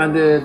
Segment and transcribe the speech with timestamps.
[0.00, 0.42] خدمت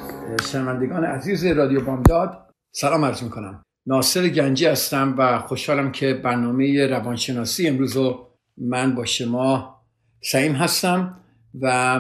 [0.52, 3.64] شنوندگان عزیز رادیو بامداد سلام عرض می‌کنم.
[3.88, 8.28] ناصر گنجی هستم و خوشحالم که برنامه روانشناسی امروز رو
[8.58, 9.82] من با شما
[10.22, 11.18] سعیم هستم
[11.62, 12.00] و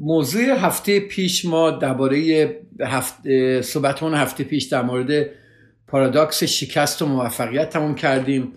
[0.00, 2.48] موضوع هفته پیش ما درباره
[2.80, 5.26] هفته صحبتمون هفته پیش در مورد
[5.86, 8.52] پارادوکس شکست و موفقیت تموم کردیم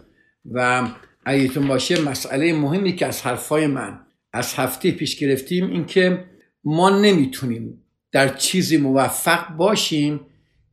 [0.51, 0.87] و
[1.25, 3.99] اگرتون باشه مسئله مهمی که از حرفای من
[4.33, 6.30] از هفته پیش گرفتیم این که
[6.63, 10.19] ما نمی‌تونیم در چیزی موفق باشیم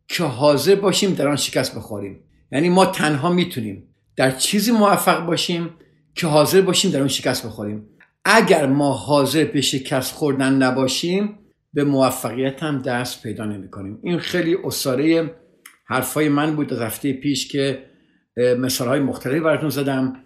[0.09, 2.21] که حاضر باشیم در آن شکست بخوریم.
[2.53, 3.83] یعنی ما تنها می‌تونیم
[4.17, 5.71] در چیزی موفق باشیم
[6.15, 7.87] که حاضر باشیم در آن شکست بخوریم.
[8.25, 11.39] اگر ما حاضر به شکست خوردن نباشیم
[11.75, 15.35] به موفقیت هم دست پیدا نمی کنیم این خیلی اصاره
[15.85, 17.83] حرفای من بود از هفته پیش که
[18.37, 20.17] مثال های مختلفی براتون زدم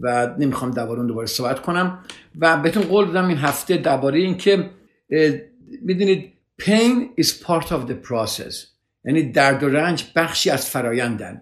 [0.00, 1.98] و نمی‌خوام درباره دوباره صحبت کنم.
[2.40, 4.70] و بهتون قول دادم این هفته درباره این که
[5.82, 8.54] می‌دونید pain is part of the process.
[9.04, 11.40] یعنی درد و رنج بخشی از فرایندن.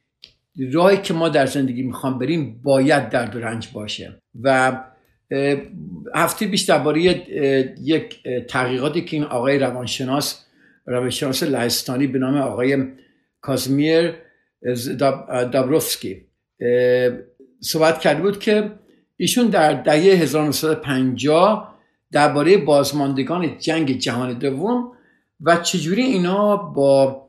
[0.73, 4.19] راهی که ما در زندگی می‌خوام بریم باید درد و رنج باشه.
[4.43, 4.81] و
[6.15, 7.01] هفته بیش درباره
[7.83, 10.45] یک تحقیقاتی که این آقای روانشناس
[10.87, 12.85] روانشناس لهستانی به نام آقای
[13.41, 14.15] کازمیر
[15.53, 16.25] دابروفسکی
[17.61, 18.73] صحبت کرده بود که
[19.17, 21.78] ایشون در دهه 1950
[22.13, 24.93] درباره بازماندگان جنگ جهان دوم
[25.41, 27.29] و چجوری اینا با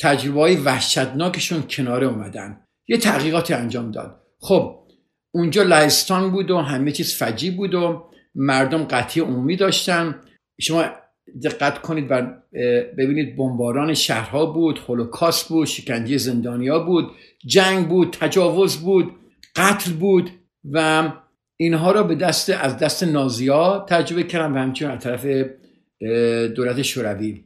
[0.00, 2.60] تجربه های وحشتناکشون کناره اومدن.
[2.88, 4.20] یه تحقیقاتی انجام داد.
[4.40, 4.76] خب
[5.34, 8.04] اونجا لهستان بود و همه چیز فجی بود و
[8.34, 10.20] مردم قطعی عمومی داشتن.
[10.60, 10.84] شما
[11.42, 12.22] دقت کنید و
[12.98, 17.10] ببینید بمباران شهرها بود هولوکاست بود شکنجه زندانیا بود
[17.46, 19.12] جنگ بود تجاوز بود
[19.56, 20.30] قتل بود
[20.72, 21.08] و
[21.60, 25.26] اینها را به دست از دست نازیا تجربه کردن و همچنین از طرف
[26.56, 27.44] دولت شوروی.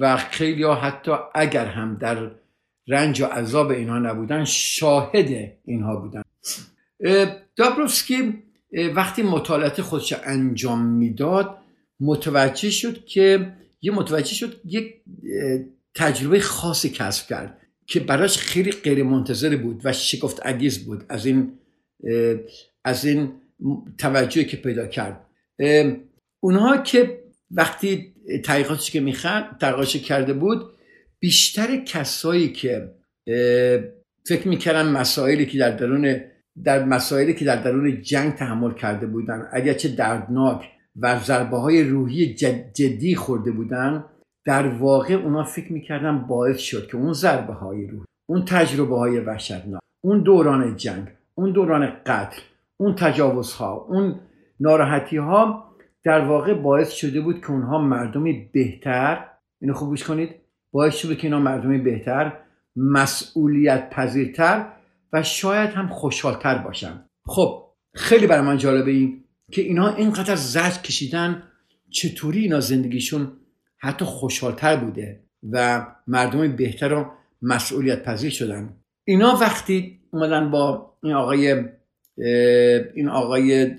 [0.00, 2.30] و خیلی ها حتی اگر هم در
[2.88, 6.22] رنج و عذاب اینها نبودن شاهد اینها بودن.
[7.56, 8.42] دابروفسکی
[8.94, 11.58] وقتی مطالعات خودش انجام می‌داد
[12.00, 14.94] متوجه شد که یه متوجه شد یک
[15.94, 21.26] تجربه خاصی کسب کرد که براش خیلی غیر منتظر بود و شکفت عگیز بود از
[21.26, 21.58] این
[22.88, 23.32] از این
[23.98, 25.26] توجهی که پیدا کرد.
[26.42, 30.58] اونها که وقتی تحقیقاتش که می‌خواد تحقیقاتش کرده بود
[31.20, 32.94] بیشتر کسایی که
[34.28, 36.20] فکر می‌کردن مسائلی که در درون
[36.64, 42.34] در مسائلی که در درون جنگ تحمل کرده بودن اگرچه دردناک و ضربه های روحی
[42.34, 44.04] جدی خورده بودن
[44.46, 49.20] در واقع اونا فکر می‌کردن باعث شد که اون ضربه های روح اون تجربه های
[49.20, 52.40] وحشتناک اون دوران جنگ اون دوران قتل
[52.80, 54.20] اون تجاوزها اون
[54.60, 55.68] ناراحتی ها
[56.04, 59.28] در واقع باعث شده بود که اونها مردمی بهتر
[59.60, 60.34] اینو خوب گوش کنید
[60.72, 62.32] باعث شده که اینا مردمی بهتر
[62.76, 64.72] مسئولیت پذیرتر
[65.12, 67.04] و شاید هم خوشحالتر باشن.
[67.26, 71.42] خب خیلی برای من جالبه این که اینا اینقدر زرد کشیدن
[71.90, 73.32] چطوری اینا زندگیشون
[73.78, 77.06] حتی خوشحالتر بوده و مردم بهتر و
[77.42, 78.76] مسئولیت پذیر شدن.
[79.04, 81.64] اینا وقتی اومدن با این آقای
[82.94, 83.70] این آقای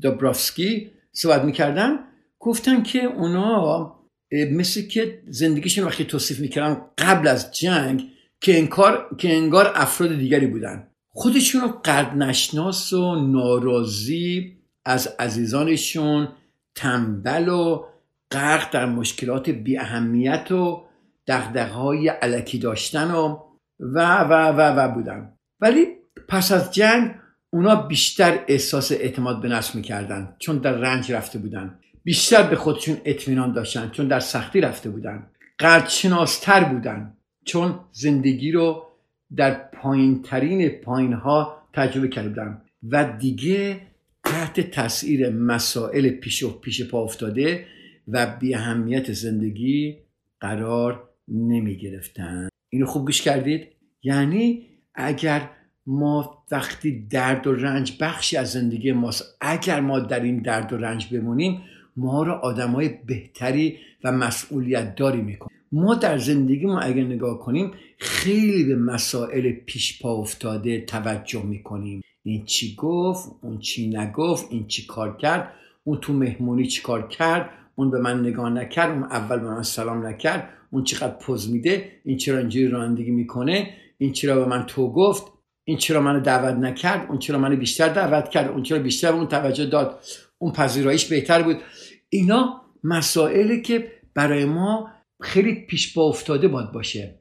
[0.00, 1.98] دوبرافسکی صحبت می‌کردن.
[2.40, 3.94] گفتن که اونا
[4.32, 8.04] مثل که زندگیشون وقتی توصیف می‌کردن قبل از جنگ
[8.40, 10.88] که انگار که انگار افراد دیگری بودن.
[11.12, 16.28] خودشون رو قرد نشناس و ناراضی از عزیزانشون
[16.74, 17.84] تنبل و
[18.30, 20.84] غرق در مشکلات بی اهمیت و
[21.26, 23.38] دقدقه های علکی داشتن و
[23.80, 25.32] و و و و بودن.
[25.60, 25.86] ولی
[26.28, 27.14] پس از جنگ
[27.54, 31.78] اونا بیشتر احساس اعتماد به نفس می‌کردن چون در رنج رفته بودن.
[32.04, 35.26] بیشتر به خودشون اطمینان داشتن چون در سختی رفته بودن.
[35.58, 38.82] قدرشناستر بودن چون زندگی رو
[39.36, 43.80] در پایین ترین پایین ها تجربه کرده بودن و دیگه
[44.24, 47.66] تحت تاثیر مسائل پیش و پیش پا افتاده
[48.08, 49.96] و بی اهمیت زندگی
[50.40, 53.68] قرار نمی گرفتن اینو خوب گوش کردید؟
[54.02, 55.50] یعنی اگر
[55.86, 60.76] ما وقتی درد و رنج بخشی از زندگی ماست اگر ما در این درد و
[60.76, 61.60] رنج بمونیم
[61.96, 67.72] ما رو آدمای بهتری و مسئولیت داری می‌کنیم ما در زندگی ما اگر نگاه کنیم
[67.98, 72.02] خیلی به مسائل پیش پا افتاده توجه می‌کنیم.
[72.22, 75.52] این چی گفت اون چی نگفت این چی کار کرد
[75.84, 79.62] اون تو مهمونی چی کار کرد اون به من نگاه نکرد اون اول به من
[79.62, 84.66] سلام نکرد اون چقدر پوز میده این چرا اینجوری رانندگی می‌کنه این چرا به من
[84.66, 85.33] تو گفت.
[85.64, 89.26] این چرا منو دعوت نکرد اون چرا منو بیشتر دعوت کرد اون چرا بیشتر اون
[89.26, 90.00] توجه داد
[90.38, 91.56] اون پذیرایش بهتر بود.
[92.08, 94.90] اینا مسائلی که برای ما
[95.20, 97.14] خیلی پیش با افتاده باید باشه.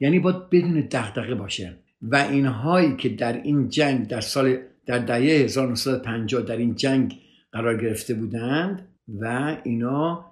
[0.00, 1.76] یعنی باید بدون دغدغه باشه.
[2.02, 7.18] و اینهایی که در این جنگ در سال در دهه 1950 در این جنگ
[7.52, 8.88] قرار گرفته بودند
[9.20, 10.24] و اینا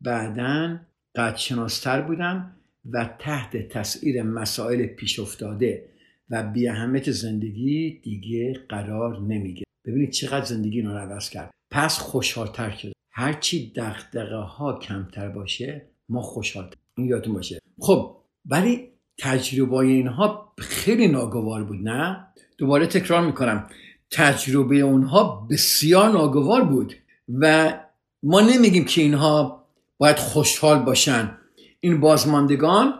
[0.00, 0.80] بعدا
[1.16, 2.50] قدشناستر بودن
[2.90, 5.93] و تحت تسعیر مسائل پیش افتاده.
[6.30, 11.50] و بی اهمیت زندگی دیگه قرار نمیگه ببینید چقدر زندگی رو عوض کرد.
[11.70, 16.76] پس خوشحالتر شده هرچی دغدغه ها کمتر باشه ما خوشحالتر.
[16.96, 17.58] این یادتون باشه.
[17.78, 18.16] خب
[18.46, 18.88] ولی
[19.18, 22.26] تجربه اینها خیلی ناگوار بود نه؟
[22.58, 23.66] دوباره تکرار می‌کنم.
[24.10, 26.94] تجربه اونها بسیار ناگوار بود
[27.28, 27.74] و
[28.22, 29.64] ما نمیگیم که اینها
[29.98, 31.38] باید خوشحال باشن.
[31.80, 32.94] این بازماندگان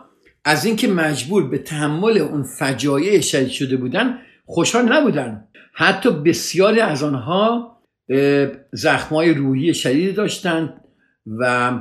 [0.45, 5.47] از اینکه مجبور به تحمل اون فجایع شدید شده بودن خوشحال نبودن.
[5.73, 7.75] حتی بسیاری از آنها
[8.73, 10.81] زخمای روحی شدید داشتند
[11.25, 11.73] و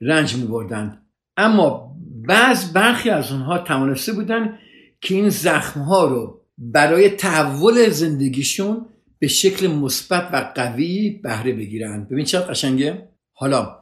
[0.00, 1.96] رنج می بردند اما
[2.28, 4.58] بعض برخی از آنها توانسته بودن
[5.00, 8.86] که این زخمها رو برای تحول زندگیشون
[9.18, 13.08] به شکل مثبت و قوی بهره بگیرن ببین چقدر قشنگه.
[13.32, 13.78] حالا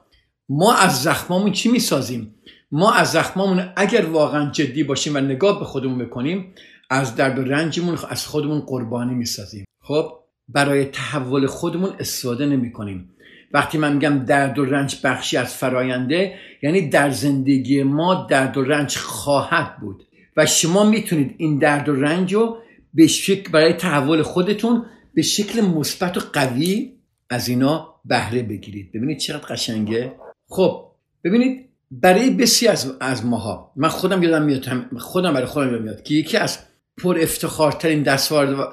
[0.48, 2.34] ما از زخمامون چی می‌سازیم؟
[2.72, 6.55] ما از زخمامون اگر واقعا جدی باشیم و نگاه به خودمون بکنیم
[6.90, 9.64] از درد و رنجمون از خودمون قربانی می‌سازیم.
[9.82, 10.12] خب
[10.49, 13.11] برای تحول خودمون استفاده نمی کنیم
[13.52, 18.64] وقتی من میگم درد و رنج بخشی از فراینده یعنی در زندگی ما درد و
[18.64, 20.06] رنج خواهد بود.
[20.37, 22.58] و شما می‌تونید این درد و رنج رو
[22.94, 26.93] به شکل برای تحول خودتون به شکل مثبت و قوی
[27.31, 28.93] از اینا بهره بگیرید.
[28.93, 30.12] ببینید چقدر قشنگه.
[30.49, 30.87] خب
[31.25, 33.72] ببینید برای بسی از, از ماها.
[33.76, 34.64] من خودم یادم میاد
[34.98, 36.58] خودم برای خودم میاد که یکی از
[36.96, 38.02] پر افتخارترین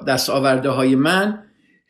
[0.06, 1.44] دست آورده های من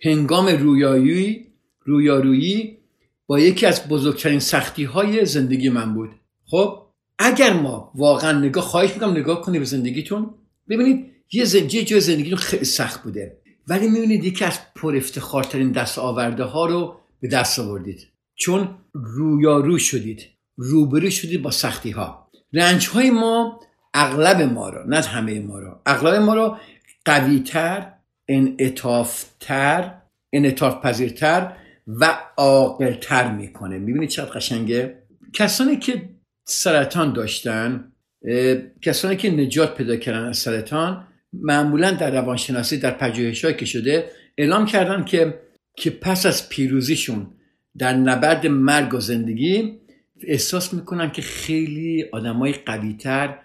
[0.05, 1.47] هنگام رویایی
[1.85, 2.79] رویارویی
[3.27, 6.11] با یکی از بزرگترین سختی های زندگی من بود.
[6.45, 6.83] خب
[7.19, 10.31] اگر ما واقعا نگاه خواهش می‌کنم نگاه کنید به زندگیتون
[10.69, 13.39] ببینید یه زندگی جای زندگیتون خیلی سخت بوده.
[13.69, 18.07] ولی می‌بینید یکی از پر افتخارترین دست آورده ها رو به دست آوردید.
[18.35, 20.38] چون رویارو شدید.
[20.59, 23.61] روبرو شدید با سختی ها رنج های ما
[23.95, 26.57] اغلب ما رو نه همه ما رو اغلب ما رو
[27.05, 27.93] قویتر
[28.29, 29.95] انعطافتر
[30.33, 31.53] انعطاف پذیرتر
[31.87, 33.79] و عاقلتر می‌کنه.
[33.79, 35.03] می‌بینید چقدر قشنگه؟
[35.33, 36.09] کسانی که
[36.45, 37.93] سرطان داشتن
[38.83, 44.67] کسانی که نجات پیدا کردن از سرطان معمولا در روانشناسی در پژوهشهایی که شده اعلام
[44.67, 45.41] کردن که
[45.77, 47.27] که پس از پیروزیشون
[47.79, 49.81] در نبرد مرگ و زندگی
[50.27, 53.39] احساس می‌کنن که خیلی آدمای قویتر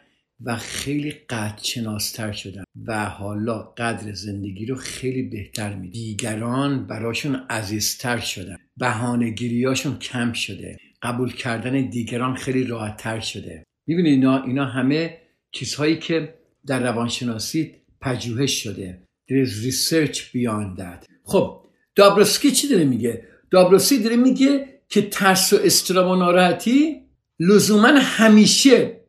[0.45, 8.19] و خیلی قدرشناستر شدن و حالا قدر زندگی رو خیلی بهتر می دیگران براشون عزیزتر
[8.19, 8.56] شدن.
[8.77, 10.77] بهانهگیریاشون کم شده.
[11.01, 13.63] قبول کردن دیگران خیلی راحتتر شده.
[13.87, 15.18] می‌بینید اینا اینا همه
[15.51, 16.33] چیزهایی که
[16.68, 19.03] در روانشناسی پژوهش شده.
[19.31, 21.07] There is research beyond that.
[21.23, 21.65] خب
[21.95, 27.02] دابروسکی چی داره میگه؟ دابروسکی داره میگه که ترس و استرام و ناراحتی
[27.40, 29.00] لزوما همیشه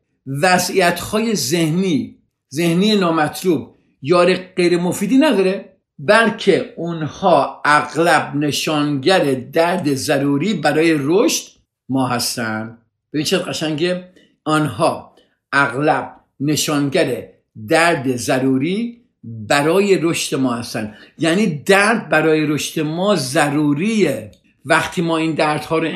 [0.41, 2.17] وضعیت های ذهنی
[2.53, 4.25] ذهنی نامطلوب یا
[4.57, 11.51] غیر مفیدی نداره بلکه اونها اغلب نشانگر درد ضروری برای رشد
[11.89, 12.77] ما هستن.
[13.13, 14.09] ببین چه قشنگه.
[14.43, 15.15] آنها
[15.53, 17.29] اغلب نشانگر
[17.67, 20.95] درد ضروری برای رشد ما هستن.
[21.17, 24.31] یعنی درد برای رشد ما ضروریه.
[24.65, 25.87] وقتی ما این دردها رو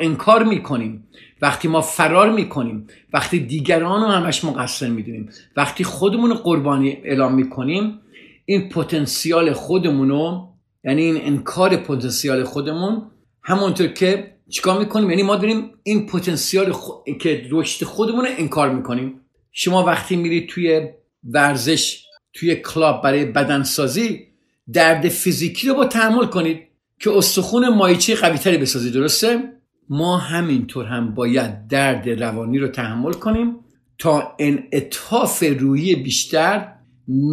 [0.00, 1.08] انکار می‌کنیم
[1.42, 7.34] وقتی ما فرار می‌کنیم وقتی دیگران رو همش مقصر می‌دونیم وقتی خودمون رو قربانی اعلام
[7.34, 8.00] می‌کنیم
[8.44, 10.48] این پتانسیال خودمون رو
[10.84, 13.10] یعنی این انکار پتانسیال خودمون
[13.42, 16.74] همونطور که چیکار می‌کنیم؟ یعنی ما داریم این پتانسیال
[17.20, 19.20] که رشد خودمون رو انکار می‌کنیم.
[19.52, 20.88] شما وقتی میرید توی
[21.24, 24.26] ورزش توی کلاب برای بدنسازی
[24.72, 26.67] درد فیزیکی رو با تحمل کنید.
[27.00, 29.52] که استخون مایچه قویتری بسازید درسته؟
[29.88, 33.56] ما همینطور هم باید درد روانی رو تحمل کنیم
[33.98, 36.72] تا انعطاف روحی بیشتر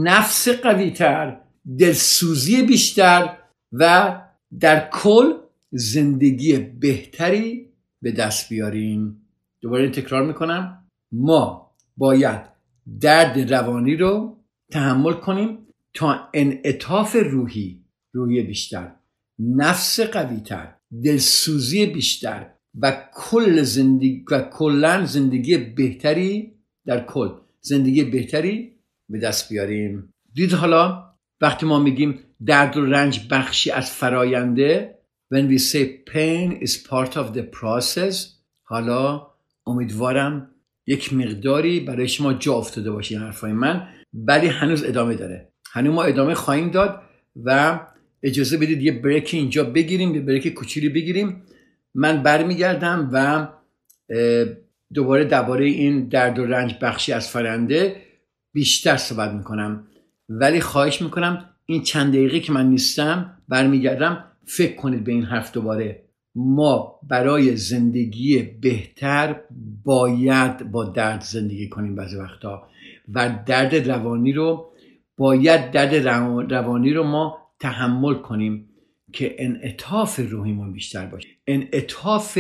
[0.04, 1.38] نفس قویتر
[1.80, 3.38] دلسوزی بیشتر
[3.72, 4.16] و
[4.60, 5.34] در کل
[5.72, 7.70] زندگی بهتری
[8.02, 9.22] به دست بیاریم.
[9.62, 10.86] دوباره تکرار می‌کنم.
[11.12, 12.42] ما باید
[13.02, 14.38] درد روانی رو
[14.72, 15.58] تحمل کنیم
[15.94, 18.92] تا انعطاف روحی روحی بیشتر.
[19.40, 22.50] نفس قویتر دلسوزی بیشتر
[22.82, 26.54] و کل زندگی و کلا زندگی بهتری
[26.86, 27.30] در کل
[27.62, 28.76] زندگی بهتری
[29.10, 30.14] به دست بیاریم.
[30.34, 31.06] دید حالا
[31.42, 35.00] وقتی ما میگیم درد و رنج بخشی از فراینده
[35.34, 38.16] when we say pain is part of the process
[38.64, 39.28] حالا
[39.68, 40.52] امیدوارم
[40.88, 45.54] یک مقداری برای شما جا افتاده باشه این حرفای من ولی هنوز ادامه داره.
[45.72, 47.02] هنوز ما ادامه خواهیم داد
[47.44, 47.80] و
[48.26, 51.42] اجازه بدید یه بریک اینجا بگیریم یه بریک کوچیلی بگیریم.
[51.96, 53.48] من برمیگردم و
[54.94, 57.96] دوباره درباره این درد و رنج بخشی از فرنده
[58.54, 59.88] بیشتر صحبت می‌کنم.
[60.30, 65.52] ولی خواهش می‌کنم این چند دقیقه که من نیستم برمیگردم فکر کنید به این حرف
[65.52, 66.02] دوباره.
[66.36, 69.42] ما برای زندگی بهتر
[69.84, 72.68] باید با درد زندگی کنیم بعضی وقتا.
[73.14, 74.72] و درد روانی رو
[75.18, 76.08] باید درد
[76.54, 78.70] روانی رو ما تحمل کنیم
[79.14, 81.28] که انعطاف روحیمون بیشتر باشه.
[81.48, 82.38] انعطاف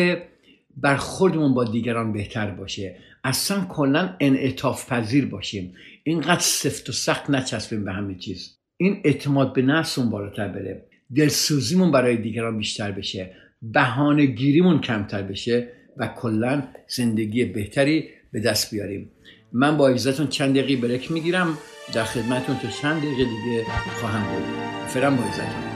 [0.77, 2.95] برخوردمون با دیگران بهتر باشه.
[3.23, 5.73] اصلا کلا انعطاف پذیر باشیم.
[6.03, 8.57] اینقدر سفت و سخت نچسبیم به همه چیز.
[8.77, 10.85] این اعتماد به نفسمون بالاتر بره.
[11.15, 13.35] دلسوزیمون برای دیگران بیشتر بشه.
[13.61, 19.11] بهانه گیریمون کمتر بشه و کلا زندگی بهتری به دست بیاریم.
[19.57, 21.57] من با اجازهتون چند دقیقه بریک می‌گیرم
[21.93, 23.65] در خدمتون تو چند دقیقه دیگه
[23.99, 24.43] خواهم بود.
[24.87, 25.74] فرم با اجازهتون.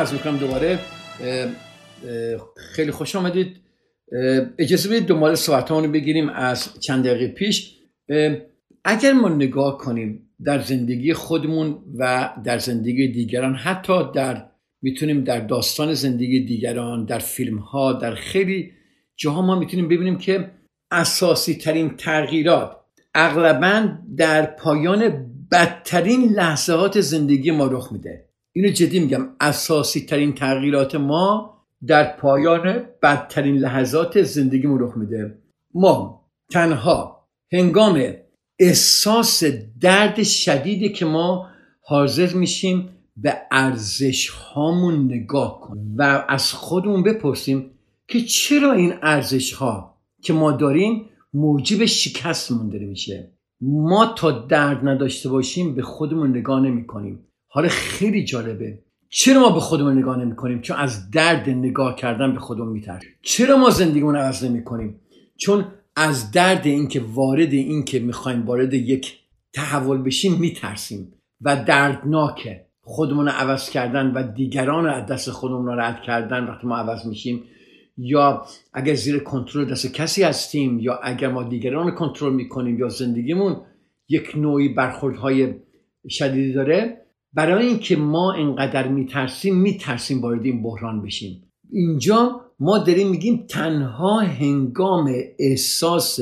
[0.00, 0.78] عرض می‌کنم دوباره
[2.56, 3.56] خیلی خوش آمدید.
[4.58, 7.76] اجازه بدید دنبال صحبتمون رو بگیریم از چند دقیقه پیش.
[8.84, 14.46] اگر ما نگاه کنیم در زندگی خودمون و در زندگی دیگران حتی در
[14.82, 18.72] می‌تونیم در داستان زندگی دیگران در فیلم ها در خیلی
[19.16, 20.50] جاها ما می‌تونیم ببینیم که
[20.90, 22.76] اساسی ترین تغییرات
[23.14, 28.29] اغلبا در پایان بدترین لحظات زندگی ما رخ میده.
[28.52, 35.38] اینو جدی میگم اساسی ترین تغییرات ما در پایان بدترین لحظات زندگی رخ میده.
[35.74, 38.02] ما تنها هنگام
[38.58, 39.44] احساس
[39.80, 41.46] درد شدیدی که ما
[41.82, 47.70] حاضر میشیم به ارزش هامون نگاه کنیم و از خودمون بپرسیم
[48.08, 53.32] که چرا این ارزش ها که ما داریم موجب شکستمون داره میشه.
[53.60, 58.78] ما تا درد نداشته باشیم به خودمون نگاه نمی کنیم حالا خیلی جالبه.
[59.08, 63.10] چرا ما به خودمون نگاه نمی کنیم چون از درد نگاه کردن به خودمون میترسیم.
[63.22, 65.00] چرا ما زندگیمون عوض نمی کنیم
[65.36, 65.64] چون
[65.96, 69.18] از درد اینکه وارد این که می‌خوایم وارد یک
[69.52, 75.78] تحول بشیم میترسیم و دردناکه خودمون رو عوض کردن و دیگران رو از دست خودمون
[75.78, 77.42] رد کردن وقتی ما عوض میشیم.
[77.98, 82.88] یا اگر زیر کنترل دست کسی هستیم یا اگر ما دیگران رو کنترل می‌کنیم یا
[82.88, 83.56] زندگیمون
[84.08, 85.54] یک نوعی برخوردهای
[86.08, 87.00] شدیدی داره
[87.32, 91.42] برای اینکه ما اینقدر میترسیم میترسیم وارد این بحران بشیم.
[91.70, 96.20] اینجا ما داریم میگیم تنها هنگام احساس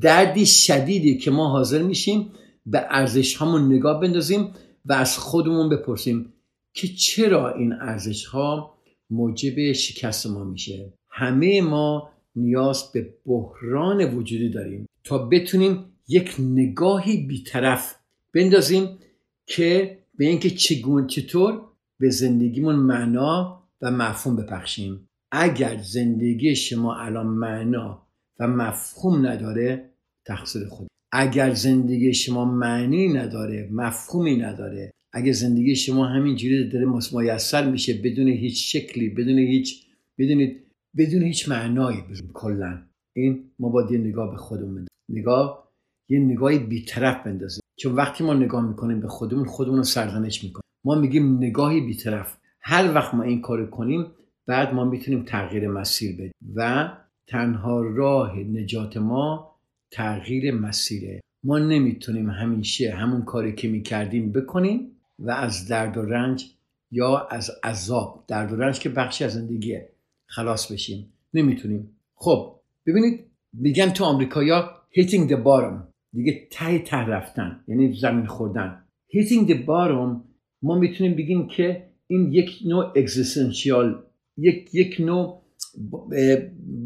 [0.00, 2.30] دردی شدیدی که ما حاضر میشیم
[2.66, 4.50] به ارزش همون نگاه بندازیم
[4.84, 6.32] و از خودمون بپرسیم
[6.72, 8.74] که چرا این ارزش ها
[9.10, 10.92] موجب شکست ما میشه.
[11.08, 17.94] همه ما نیاز به بحران وجودی داریم تا بتونیم یک نگاهی بیطرف
[18.34, 18.98] بندازیم
[19.46, 21.60] که به اینکه چگونه چطور
[22.00, 25.08] به زندگیمون معنا و مفهوم بپخشیم.
[25.32, 28.06] اگر زندگی شما الان معنا
[28.40, 29.90] و مفهوم نداره
[30.26, 30.88] تقصیر خود.
[31.12, 38.28] اگر زندگی شما معنی نداره مفهومی نداره اگر زندگی شما همینجوری داره میسر میشه بدون
[38.28, 39.86] هیچ شکلی بدون هیچ
[40.18, 40.62] بدونید
[40.96, 41.98] بدون هیچ معنایی
[42.34, 42.82] کلا.
[43.16, 45.72] این ما باید یه نگاه به خودمون نگاه
[46.08, 47.63] یه نگاهی بیطرف بندازیم.
[47.76, 50.64] چون وقتی ما نگاه می‌کنیم به خودمون خودمون رو سرزنش می‌کنیم.
[50.84, 52.36] ما میگیم نگاهی بیطرف.
[52.60, 54.06] هر وقت ما این کار کنیم
[54.46, 56.32] بعد ما می‌تونیم تغییر مسیر بدیم.
[56.54, 56.92] و
[57.26, 59.56] تنها راه نجات ما
[59.92, 61.20] تغییر مسیره.
[61.44, 66.50] ما نمی‌تونیم همیشه همون کاری که می‌کردیم بکنیم و از درد و رنج
[66.90, 68.24] یا از عذاب.
[68.28, 69.88] درد و رنج که بخشی از زندگیه
[70.26, 71.12] خلاص بشیم.
[71.34, 71.96] نمی‌تونیم.
[72.14, 78.84] خب ببینید میگن تو آمریکایا hitting the bottom دیگه ته ته رفتن یعنی زمین خوردن.
[79.14, 84.02] Hitting the bottom ما می‌تونیم بگیم که این یک نوع اگزیستانسیال
[84.36, 85.42] یک یک نوع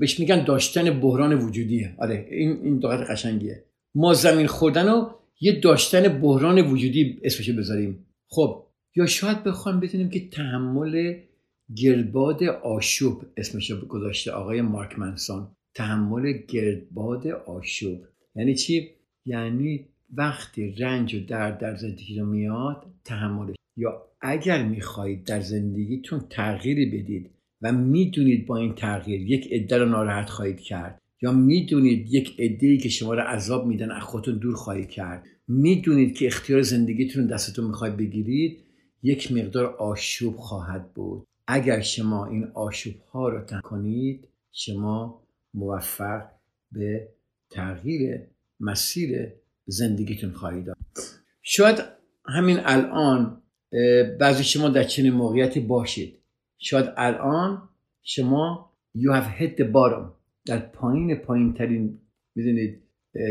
[0.01, 1.95] بهش میگن داشتن بحران وجودیه.
[1.99, 3.65] آره این این دقت قشنگیه.
[3.95, 8.07] ما زمین خوردن رو یه داشتن بحران وجودی اسمش بذاریم.
[8.29, 8.65] خب
[8.97, 11.15] یا شاید بخوام بدونیم که تحمل
[11.77, 15.49] گردباد آشوب اسمش گذاشته آقای مارک منسون.
[15.75, 17.99] تحمل گردباد آشوب.
[18.35, 18.98] یعنی چی؟
[19.29, 23.57] یعنی وقتی رنج و درد در زندگی رو میاد تحملش.
[23.77, 27.31] یا اگر می‌خواهید در زندگیتون تغییری بدید
[27.63, 32.77] و می‌دونید با این تغییر یک عده رو ناراحت خواهید کرد یا می‌دونید یک عده
[32.77, 37.65] که شما رو عذاب میدن از خودتون دور خواهید کرد می‌دونید که اختیار زندگیتون دستتون
[37.65, 38.65] می‌خواید بگیرید
[39.03, 41.27] یک مقدار آشوب خواهد بود.
[41.47, 45.23] اگر شما این آشوب ها رو تن کنید شما
[45.55, 46.23] موفق
[46.73, 47.09] به
[47.51, 48.21] تغییر
[48.61, 49.33] مسیر
[49.67, 50.77] زندگیتون خواهید داد.
[51.43, 51.79] شاید
[52.27, 53.43] همین الان
[54.21, 56.19] بعضی شما در چنین موقعیتی باشید.
[56.59, 57.69] شاید الان
[58.03, 60.13] شما you have hit the bottom.
[60.47, 61.99] در پایین پایین ترین
[62.35, 62.83] می‌دونید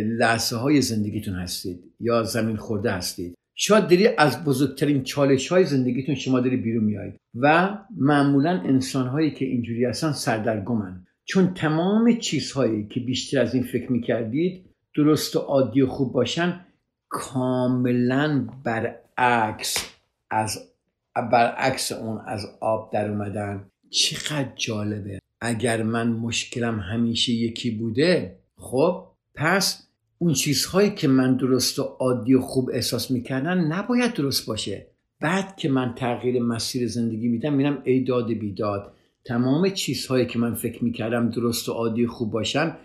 [0.06, 3.36] لحظه های زندگیتون هستید یا زمین خورده هستید.
[3.56, 9.32] شاید داری از بزرگترین چالش های زندگیتون شما داری بیرون میایید و معمولا انسان هایی
[9.32, 11.06] که اینجوری هستن سردرگمن.
[11.26, 14.66] چون تمام چیزهایی که بیشتر از این فکر می‌کردید
[14.98, 16.66] درست و عادی و خوب باشن
[17.10, 19.78] کاملا برعکس
[20.30, 20.70] از
[21.16, 23.68] برعکس اون از آب در اومدن.
[23.90, 25.20] چقدر جالبه.
[25.42, 32.34] اگر من مشکلم همیشه یکی بوده خب پس اون چیزهایی که من درست و عادی
[32.34, 34.88] و خوب احساس می‌کردن نباید درست باشه.
[35.20, 38.94] بعد که من تغییر مسیر زندگی میدم میرم ای داد بیداد
[39.26, 42.76] تمام چیزهایی که من فکر می‌کردم درست و عادی و خوب باشن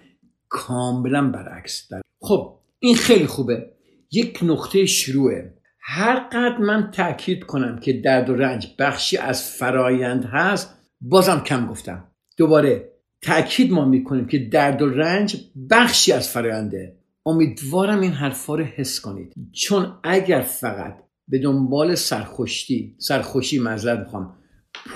[0.52, 3.70] کاملا برعکس در خب این خیلی خوبه.
[4.10, 5.54] یک نقطه شروعه.
[5.80, 11.66] هر قدر من تاکید کنم که درد و رنج بخشی از فرایند هست بازم کم
[11.66, 12.08] گفتم.
[12.36, 15.36] دوباره تاکید ما می‌کنیم که درد و رنج
[15.70, 19.32] بخشی از فراینده امیدوارم این حرفا رو حس کنید.
[19.52, 20.96] چون اگر فقط
[21.28, 24.36] به دنبال سرخوشی سرخوشی معذرت می‌خوام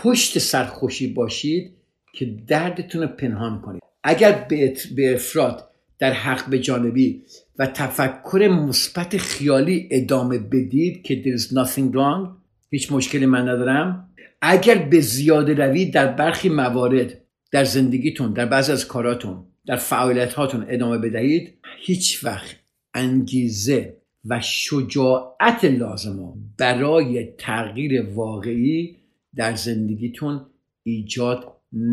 [0.03, 1.77] پشت سرخوشی باشید
[2.13, 3.83] که دردتون رو پنهان کنید.
[4.09, 4.47] اگر
[4.97, 7.23] به افراد در حق به جانبی
[7.59, 12.29] و تفکر مثبت خیالی ادامه بدید که there is nothing wrong
[12.71, 14.09] هیچ مشکلی من ندارم.
[14.43, 17.21] اگر به زیاده روی در برخی موارد
[17.53, 22.57] در زندگیتون در بعضی از کاراتون در فعالیت هاتون ادامه بدهید هیچ وقت
[22.95, 28.97] انگیزه و شجاعت لازمه برای تغییر واقعی
[29.37, 30.47] در زندگیتون
[30.83, 31.53] ایجاد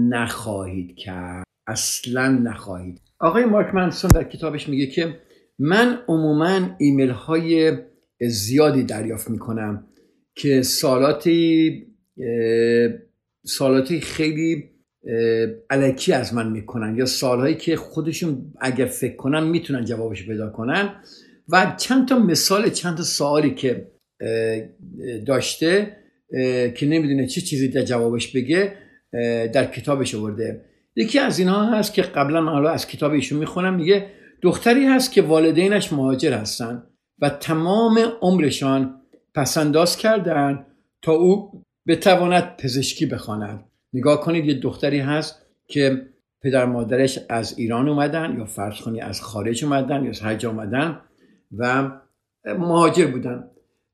[0.10, 1.53] نخواهید کرد.
[1.68, 3.02] اصلا نخواهید.
[3.20, 5.20] آقای مارک منسون در کتابش میگه که
[5.60, 7.78] من عموما ایمیل های
[8.22, 9.88] زیادی دریافت می‌کنم
[10.36, 11.88] که سالاتی
[13.46, 14.70] سالاتی خیلی
[15.70, 20.96] علکی از من می‌کنن یا سالهایی که خودشون اگر فکر کنن می‌تونن جوابش پیدا کنن
[21.50, 23.92] و چند تا مثال چند تا سوالی که
[25.26, 25.98] داشته
[26.76, 28.74] که نمی‌دونه چه چیزی در جوابش بگه
[29.54, 30.66] در کتابش آورده.
[30.96, 34.10] یکی از اینها هست که قبلا حالا از کتاب ایشون می‌خونم میگه
[34.42, 36.84] دختری هست که والدینش مهاجر هستن
[37.20, 39.02] و تمام عمرشان
[39.36, 40.66] پسنداز کردند
[41.02, 43.66] تا او بتواند پزشکی بخواند.
[43.94, 46.08] نگاه کنید یه دختری هست که
[46.42, 51.00] پدر مادرش از ایران اومدن یا فرض کنی از خارج اومدن یا از حج اومدن
[51.58, 51.92] و
[52.46, 53.44] مهاجر بودن.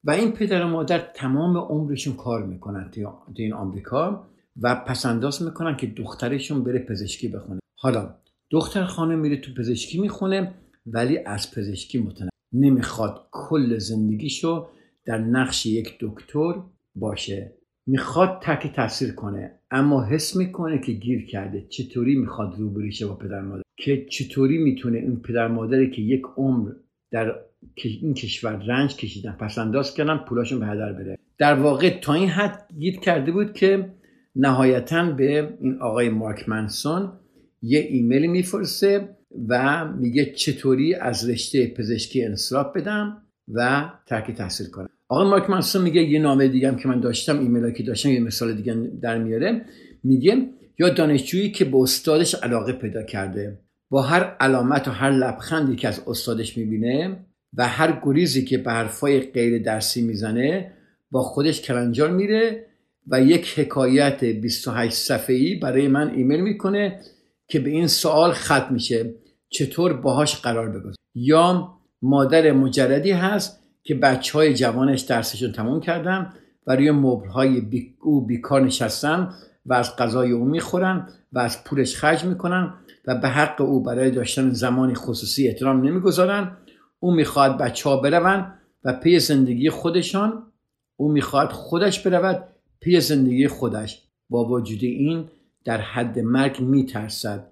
[0.04, 4.28] و این پدر و مادر تمام عمرشون کار می‌کنن توی این آمریکا.
[4.62, 7.60] و پسنداز می‌کنن که دخترشون بره پزشکی بخونه.
[7.78, 8.16] حالا
[8.52, 10.54] دختر خانه میره تو پزشکی می‌خونه
[10.86, 12.30] ولی از پزشکی متنفر.
[12.54, 14.68] نمی‌خواد کل زندگیشو
[15.06, 16.54] در نقش یک دکتر
[16.96, 17.54] باشه.
[17.88, 21.66] می‌خواد تک تاثیر کنه اما حس می‌کنه که گیر کرده.
[21.70, 26.24] چطوری می‌خواد روبروی شه با پدر مادر؟ که چطوری می‌تونه این پدر مادری که یک
[26.38, 26.72] عمر
[27.12, 27.36] در
[27.76, 32.30] این کشور رنج کشیدن پس انداز کردن پولاشون به هدر بره؟ در واقع تا این
[32.30, 33.94] حد گیر کرده بود که
[34.40, 37.12] نهایتا به این آقای مارک منسون
[37.62, 39.10] یه ایمیل میفرسته
[39.48, 43.22] و میگه چطوری از رشته پزشکی انصراف بدم
[43.54, 44.90] و ترک تحصیل کنم.
[45.08, 48.54] آقای مارک منسون میگه یه نامه دیگه که من داشتم ایمیل که داشتم یه مثال
[48.54, 49.66] دیگه در میاره.
[50.04, 50.50] میگه
[50.80, 55.88] یا دانشجویی که به استادش علاقه پیدا کرده با هر علامت و هر لبخندی که
[55.88, 60.72] از استادش می‌بینه و هر گریزی که به حرفای غیر درسی می‌زنه
[61.12, 62.66] با خودش کلنجار میره
[63.10, 67.00] و یک حکایت 28 صفحه‌ای برای من ایمیل می‌کنه
[67.48, 69.14] که به این سوال ختم میشه.
[69.50, 76.34] چطور باهاش قرار بگذار یا مادر مجردی هست که بچه های جوانش درسشون تموم کردن
[76.68, 77.96] و روی مبل های بی...
[78.02, 79.34] او بیکار نشستن
[79.66, 82.74] و از غذای او می‌خورن و از پولش خرج می‌کنن
[83.08, 86.58] و به حق او برای داشتن زمانی خصوصی احترام نمی‌گذارن.
[87.00, 90.44] او می‌خواد بچه ها برون و پی زندگی خودشان
[90.96, 92.44] او می‌خواد خودش برود.
[92.82, 95.30] پی زندگی خودش با وجود این
[95.66, 97.52] در حد مرگ میترسد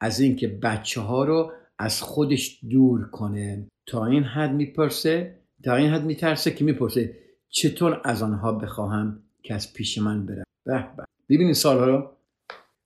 [0.00, 3.66] از اینکه بچه ها رو از خودش دور کنه.
[3.86, 7.16] تا این حد می‌پرسه تا این حد میترسه که می‌پرسه
[7.48, 10.86] چطور از آنها بخواهم که از پیش من برم به
[11.28, 12.10] ببینید سالها رو.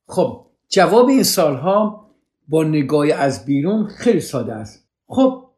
[0.08, 2.10] خب جواب این سالها
[2.48, 4.88] با نگاه از بیرون خیلی ساده است.
[5.08, 5.48] خب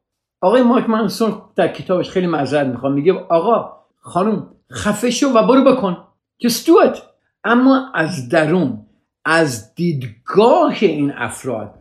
[0.41, 2.93] آقای مارک منسون در کتابش خیلی معذرت می‌خوام.
[2.93, 6.04] میگه آقا خانم خفه شو و برو بکن.
[6.43, 6.73] Just do
[7.45, 8.87] اما از درون
[9.25, 11.75] از دیدگاه این افراد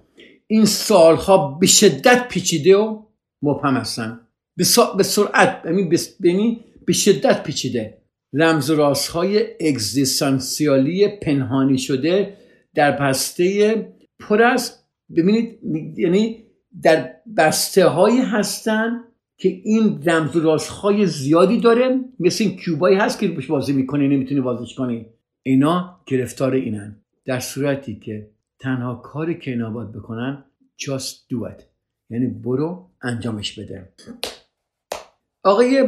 [0.48, 3.04] این سالها به شدت پیچیده و
[3.42, 4.20] مبهم هستن.
[4.98, 5.62] به سرعت
[6.22, 7.98] یعنی به شدت پیچیده.
[8.34, 12.38] رمز و های اگزیستانسیالی پنهانی شده
[12.76, 13.76] در بسته
[14.20, 14.84] پر از
[15.16, 15.60] ببینید
[15.98, 16.44] یعنی
[16.84, 19.04] در بسته هایی هستن
[19.38, 20.04] که این
[20.46, 25.06] و های زیادی داره مثل این کیوبایی هست که روش بازی می‌کنی نمی‌تونی بازیش کنی.
[25.44, 26.96] اینا گرفتار اینن.
[27.26, 30.44] در صورتی که تنها کاری که اینا باید بکنن
[30.82, 31.64] just do it.
[32.10, 33.90] یعنی برو انجامش بده.
[35.44, 35.88] آقای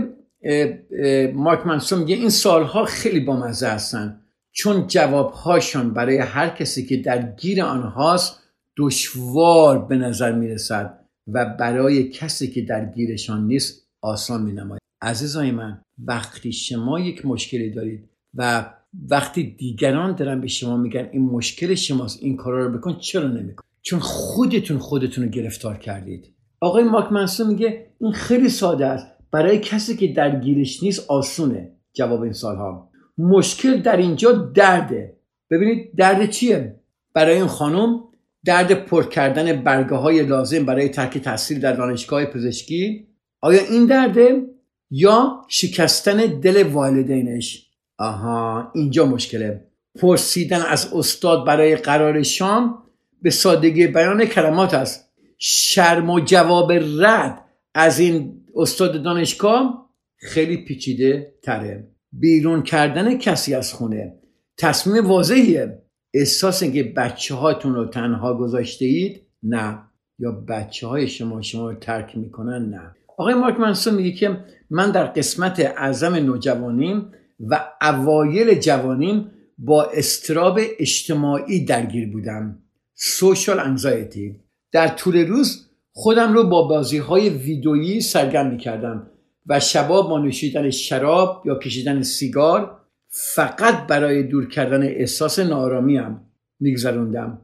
[1.34, 4.22] مارک منسون میگه این سالها خیلی بامزه هستن.
[4.52, 8.44] چون جوابهاشان برای هر کسی که در گیر آنهاست
[8.78, 11.05] دشوار به نظر می‌رسد.
[11.28, 17.26] و برای کسی که در گیرشان نیست آسان می نماید عزیزای من وقتی شما یک
[17.26, 18.72] مشکلی دارید و
[19.10, 23.64] وقتی دیگران دارن به شما میگن این مشکل شماست این کارا رو بکن چرا نمیکن
[23.82, 26.34] چون خودتون خودتون رو گرفتار کردید.
[26.60, 29.08] آقای ماک منسون میگه این خیلی ساده است.
[29.32, 35.18] برای کسی که در گیرش نیست آسونه جواب این سالها مشکل در اینجا درده.
[35.50, 36.80] ببینید درد چیه؟
[37.14, 38.04] برای این خانم
[38.46, 43.08] درد پر کردن برگه های لازم برای ترک تحصیل در دانشگاه پزشکی
[43.42, 44.42] آیا این درده
[44.92, 49.68] یا شکستن دل والدینش؟ آها اینجا مشکله.
[50.00, 52.84] پرسیدن از استاد برای قرار شام
[53.22, 55.12] به سادگی بیان کلمات است.
[55.38, 63.74] شرم و جواب رد از این استاد دانشگاه خیلی پیچیده تره بیرون کردن کسی از
[63.74, 64.14] خونه
[64.58, 65.85] تصمیم واضحیه.
[66.16, 69.80] احساس اینکه بچه هاتون رو تنها گذاشته اید نه.
[70.20, 72.96] یا بچه های شما شما رو ترک می‌کنن؟ نه.
[73.18, 74.38] آقای مارک منسون میگه که
[74.70, 82.60] من در قسمت اعظم نوجوانیم و اوایل جوانیم با استراب اجتماعی درگیر بودم.
[82.94, 84.36] سوشال انزایتی
[84.72, 89.08] در طول روز خودم رو با بازی های ویدئویی سرگرم می کردم
[89.48, 92.82] و شبا با نوشیدن شراب یا کشیدن سیگار
[93.18, 96.22] فقط برای دور کردن احساس نارامیم
[96.60, 97.42] میگذروندم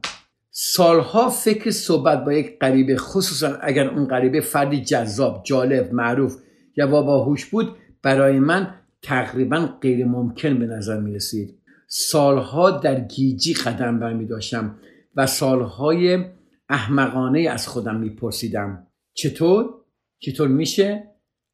[0.50, 6.36] سالها فکر صحبت با یک غریبه خصوصا اگر اون غریبه فردی جذاب جالب معروف
[6.76, 13.00] یا با باهوش بود برای من تقریبا غیر ممکن به نظر می رسید سالها در
[13.00, 14.78] گیجی قدم برمی داشتم
[15.16, 16.24] و سالهای
[16.68, 19.74] احمقانه از خودم میپرسیدم چطور؟
[20.18, 21.04] چطور میشه؟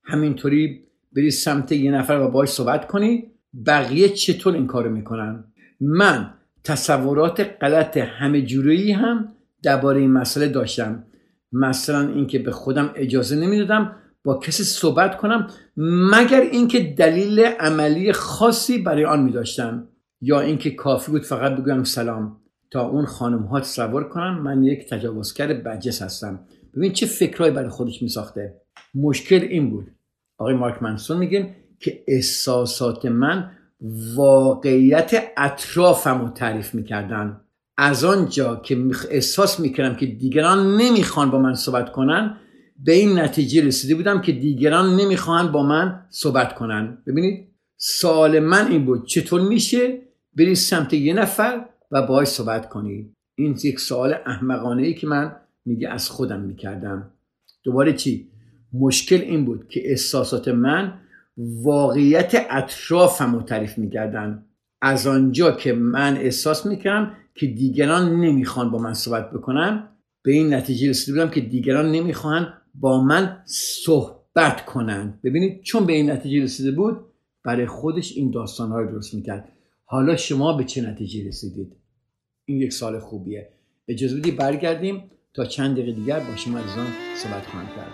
[0.05, 0.85] همینطوری
[1.17, 5.45] بری سمت یه نفر و باش صحبت کنی بقیه چطور این کارو می‌کنن؟
[5.81, 6.35] من
[6.65, 9.33] تصورات غلط همه جوری هم
[9.63, 11.05] درباره این مسئله داشتم.
[11.53, 15.47] مثلا اینکه به خودم اجازه نمی‌دادم با کسی صحبت کنم
[16.13, 19.89] مگر اینکه دلیل عملی خاصی برای آن میداشتم.
[20.21, 22.41] یا اینکه کافی بود فقط بگویم سلام.
[22.71, 26.41] تا اون خانم ها تصور کنن من یک تجاوزگر بجس هستم.
[26.77, 28.55] ببین چه فکرهایی برای خودش می ساخته
[28.95, 29.91] مشکل این بود.
[30.39, 33.51] آقای مارک منسون میگن که احساسات من
[34.15, 37.41] واقعیت اطرافم رو تعریف می‌کردن.
[37.77, 42.37] از آنجا که احساس می‌کردم که دیگران نمی‌خوان با من صحبت کنن
[42.85, 46.99] به این نتیجه رسیده بودم که دیگران نمی‌خوان با من صحبت کنن.
[47.07, 49.99] ببینید سوال من این بود چطور میشه
[50.37, 55.37] بری سمت یه نفر و باهاش صحبت کنی؟ این یک سوال احمقانه ای که من
[55.65, 57.11] میگه از خودم می‌کردم.
[57.65, 58.31] دوباره چی؟
[58.73, 61.01] مشکل این بود که احساسات من
[61.39, 64.45] واقعیت اطرافم رو تعریف می‌کردن.
[64.83, 69.89] از آنجا که من احساس می‌کردم که دیگران نمی‌خوان با من صحبت بکنن
[70.23, 73.43] به این نتیجه رسیده بودم که دیگران نمی‌خوان با من
[73.85, 75.19] صحبت کنن.
[75.25, 76.97] ببینید چون به این نتیجه رسیده بود
[77.45, 79.49] برای خودش این داستان رو درست می‌کرد.
[79.85, 81.77] حالا شما به چه نتیجه رسیدید؟
[82.45, 83.49] این یک سال خوبیه.
[83.89, 87.93] اجازه بدید برگردیم تا چند دقیقه دیگر با شما عزیزان صحبت خواهم کرد.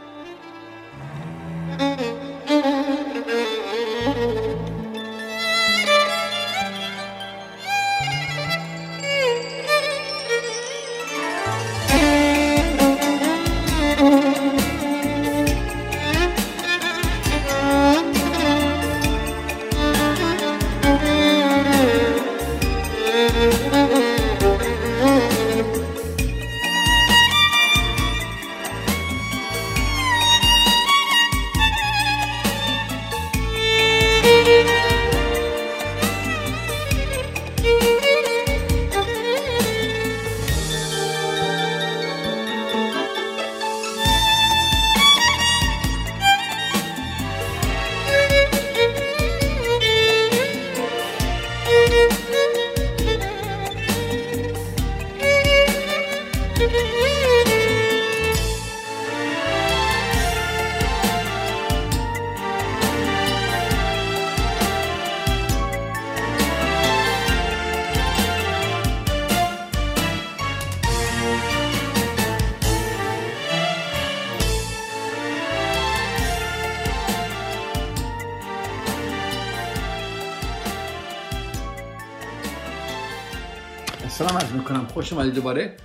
[85.25, 85.77] اومدید دوباره.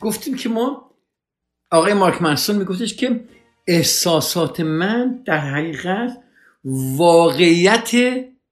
[0.00, 0.90] گفتیم که ما
[1.70, 3.24] آقای مارک منسون میگفتش که
[3.66, 6.18] احساسات من در حقیقت
[6.96, 7.90] واقعیت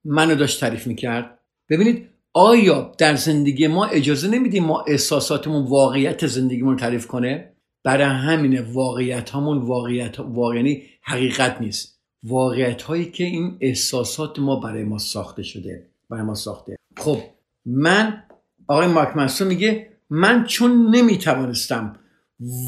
[0.05, 1.39] منو داشت تعریف می‌کرد.
[1.69, 7.51] ببینید آیا در زندگی ما اجازه نمیدیم ما احساساتمون واقعیت زندگیمون رو تعریف کنه؟
[7.83, 11.99] برای همین واقعیت همون واقعیت واقعی حقیقت نیست.
[12.23, 16.75] واقعیت هایی که این احساسات ما برای ما ساخته شده برای ما ساخته.
[16.97, 17.19] خب
[17.65, 18.23] من
[18.67, 21.99] آقای مارک میگه من چون نمی‌توانستم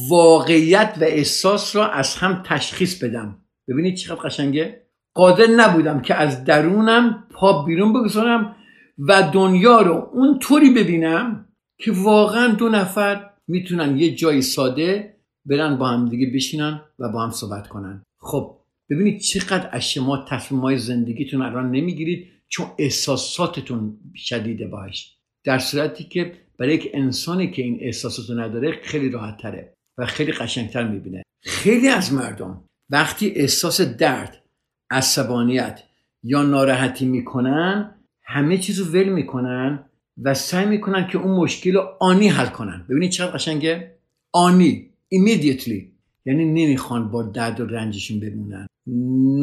[0.10, 3.38] واقعیت و احساس را از هم تشخیص بدم.
[3.67, 8.55] ببینید چقدر قشنگه؟ قادر نبودم که از درونم پا بیرون بگذارم
[8.97, 15.88] و دنیا رو اونطوری ببینم که واقعا دو نفر می‌تونن یه جای ساده برن با
[15.88, 18.03] هم دیگه بشینن و با هم صحبت کنن.
[18.19, 18.57] خب
[18.89, 25.16] ببینید چقدر از شما تصمیمهای زندگیتون الان نمی‌گیرید چون احساساتتون شدیده باش.
[25.43, 30.32] در صورتی که برای یک انسانی که این احساساتو نداره خیلی راحت تره و خیلی
[30.32, 31.23] قشنگتر می‌بینه.
[31.43, 34.43] خیلی از مردم وقتی احساس درد
[34.91, 35.84] عصبانیت
[36.23, 39.89] یا ناراحتی می‌کنن همه چیزو ول می‌کنن
[40.23, 42.86] و سعی می‌کنن که اون مشکل رو آنی حل کنن.
[42.89, 43.97] ببینید چقدر قشنگه؟
[44.34, 45.84] آنی immediately.
[46.26, 48.67] یعنی نمی‌خوان با درد و رنجشون بمونن.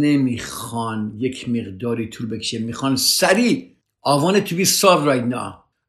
[0.01, 2.59] نمی‌خوان یک مقداری طول بکشه.
[2.59, 3.71] می‌خوان سریع.
[4.03, 5.35] آوان تو بی solved right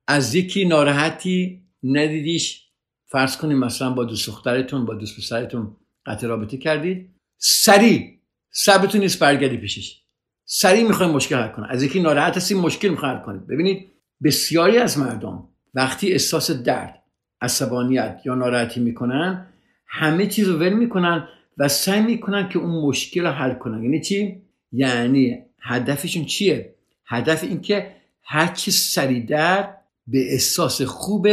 [0.07, 2.61] از یکی ناراحتی ندیدیش.
[3.07, 8.19] فرض کنید مثلا با دوست دخترتون با دوست پسرتون قطع رابطه کردید سریع
[8.51, 10.01] صبرتون نیست برگردی پیشش.
[10.45, 13.91] سریع می‌خوایم مشکل حل کنید از یکی ناراحت هستی مشکل می‌خوایم حل کنید ببینید
[14.23, 17.03] بسیاری از مردم وقتی احساس درد
[17.41, 19.47] عصبانیت یا ناراحتی می‌کنن
[19.87, 23.83] همه چیز رو ول می‌کنن و سعی می‌کنن که اون مشکل رو حل کنن.
[23.83, 24.41] یعنی چی؟
[24.71, 29.75] یعنی هدفشون چیه؟ هدف این که هر چی سریعتر
[30.07, 31.27] به احساس خوب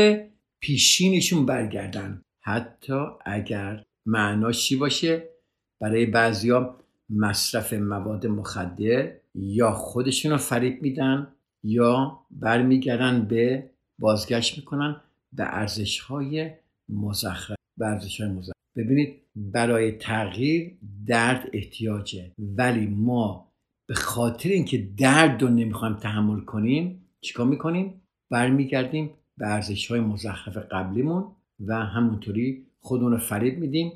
[0.61, 2.23] پیشینشون برگردن.
[2.45, 5.29] حتی اگر معناش چی باشه؟
[5.81, 6.79] برای بعضیا
[7.11, 15.01] مصرف مواد مخدر یا خودشون رو فریب میدن یا برمیگردن به بازگشت می‌کنن
[15.33, 16.51] به ارزش های
[16.89, 17.57] مزخرف.
[18.77, 22.33] ببینید برای تغییر درد احتیاجه.
[22.39, 23.53] ولی ما
[23.89, 28.02] به خاطر اینکه درد رو نمی‌خوایم تحمل کنیم چیکار می‌کنیم؟
[28.33, 31.25] برمیگردیم به ارزش های مزخرف قبلیمون
[31.67, 33.93] و همونطوری خودمون رو فریب میدیم.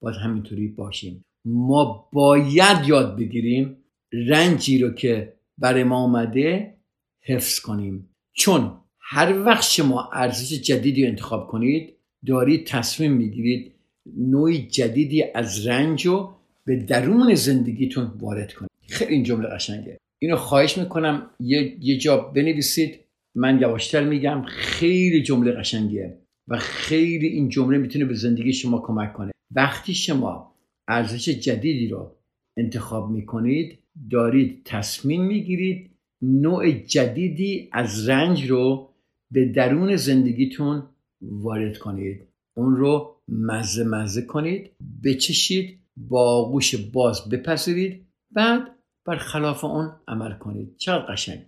[0.00, 1.24] باید همینطوری باشیم.
[1.44, 3.76] ما باید یاد بگیریم
[4.12, 6.74] رنجی رو که برای ما آمده
[7.22, 8.08] حفظ کنیم.
[8.32, 11.94] چون هر وقت شما ارزش جدیدی انتخاب کنید
[12.26, 13.72] دارید تصمیم می‌گیرید
[14.16, 18.70] نوعی جدیدی از رنج رو به درون زندگیتون وارد کنید.
[18.88, 19.98] خیلی این جمله قشنگه.
[20.18, 23.00] اینو خواهش می‌کنم یه, یه جا بنویسید.
[23.36, 26.18] من یواشتر میگم خیلی جمله قشنگیه
[26.48, 29.32] و خیلی این جمله می‌تونه به زندگی شما کمک کنه.
[29.50, 30.54] وقتی شما
[30.88, 32.16] ارزش جدیدی رو
[32.56, 33.78] انتخاب می‌کنید
[34.10, 35.90] دارید تصمیم می‌گیرید
[36.22, 38.90] نوع جدیدی از رنج رو
[39.30, 40.82] به درون زندگیتون
[41.22, 42.22] وارد کنید.
[42.56, 44.70] اون رو مزه مزه کنید
[45.04, 48.62] بچشید با گوش باز بپذیرید بعد
[49.06, 50.76] بر خلاف اون عمل کنید.
[50.76, 51.46] چقدر قشنگ.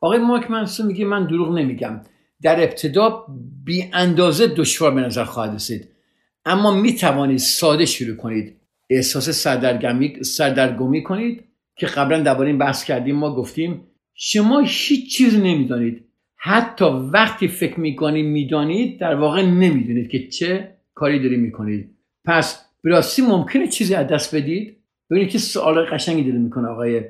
[0.00, 2.00] آقای مارک منسون میگه من دروغ نمیگم.
[2.42, 3.26] در ابتدا
[3.64, 5.88] بی اندازه دشوار به نظر خواهد رسید.
[6.44, 8.56] اما می توانید ساده شروع کنید.
[8.90, 11.44] احساس سردرگمی سردرگمی کنید
[11.76, 16.04] که قبلا درباره این بحث کردیم ما گفتیم شما هیچ چیز نمی‌دانید.
[16.36, 21.96] حتی وقتی فکر می‌کنید می‌دانید در واقع نمی‌دونید که چه کاری داری می‌کنید.
[22.24, 24.76] پس براستی ممکنه چیزی از دست بدید؟
[25.10, 27.02] ببینید که سوال قشنگی داره می‌کنه آقای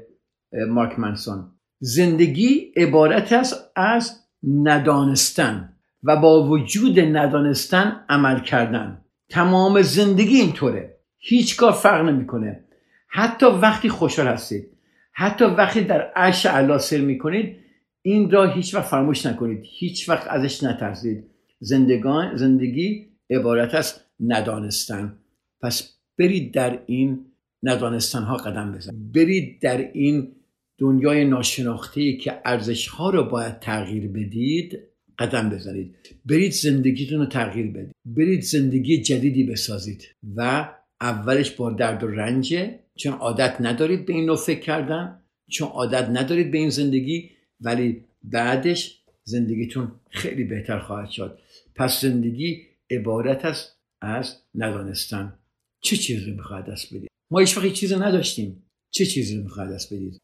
[0.68, 1.44] مارک منسون
[1.81, 9.01] زندگی عبارت است از ندانستن و با وجود ندانستن عمل کردن.
[9.29, 10.97] تمام زندگی اینطوره.
[11.19, 12.64] هیچ کار فرق نمی‌کنه.
[13.09, 14.66] حتی وقتی خوشحال هستید
[15.12, 17.57] حتی وقتی در عرش علا سر می‌کنید
[18.03, 19.61] این را هیچ وقت فراموش نکنید.
[19.64, 21.25] هیچ وقت ازش نترسید.
[21.61, 25.16] زندگان زندگی عبارت است ندانستن.
[25.62, 27.27] پس برید در این
[27.62, 29.12] ندانستن ها قدم بزنید.
[29.12, 30.33] برید در این
[30.81, 34.79] دنیای ناشناخته که ارزش ها رو باید تغییر بدید
[35.19, 35.97] قدم بزنید.
[36.25, 37.93] برید زندگیتون رو تغییر بدید.
[38.05, 40.09] برید زندگی جدیدی بسازید.
[40.37, 40.69] و
[41.01, 42.79] اولش با درد و رنجه.
[42.97, 45.23] چون عادت ندارید به این نوع فکر کردن.
[45.51, 47.31] چون عادت ندارید به این زندگی.
[47.61, 51.38] ولی بعدش زندگیتون خیلی بهتر خواهد شد.
[51.75, 55.38] پس زندگی عبارت است از ندانستن.
[55.83, 58.62] چه چیزی می‌خواهد دست بدید؟ ما هیچ چیزی نداشتیم.
[58.95, 60.19] چه چیزی می‌خواهد دست بدید؟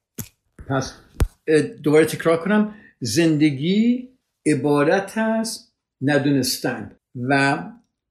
[0.68, 0.92] پس
[1.83, 2.74] دوباره تکرار کنم.
[3.00, 4.09] زندگی
[4.46, 6.96] عبارت است ندونستن
[7.29, 7.64] و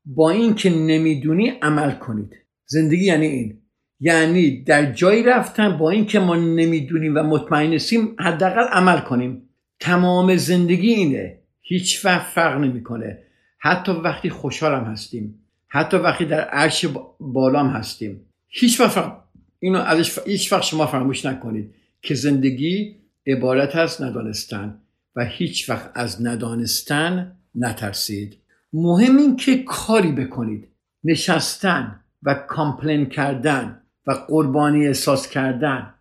[0.06, 2.36] با این که نمی‌دونی عمل کنید.
[2.66, 3.62] زندگی یعنی این.
[4.00, 9.50] یعنی در جایی رفتن با اینکه ما نمی‌دونیم و مطمئن نیستیم حداقل عمل کنیم.
[9.80, 11.40] تمام زندگی اینه.
[11.62, 13.18] هیچ وقت فرق نمی‌کنه.
[13.60, 15.40] حتی وقتی خوشحالم هستیم.
[15.68, 16.86] حتی وقتی در عرش
[17.20, 18.26] بالام هستیم.
[18.48, 19.18] هیچ وقت
[19.60, 21.75] اینو ازش هیچ وقت شما فراموش نکنید.
[22.06, 22.96] که زندگی
[23.28, 24.82] عبارت از ندانستن
[25.16, 28.38] و هیچ وقت از ندانستن نترسید.
[28.74, 30.68] مهم این که کاری بکنید.
[31.04, 35.94] نشستن و کامپلین کردن و قربانی احساس کردن